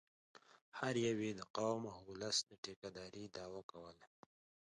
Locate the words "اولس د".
2.09-2.51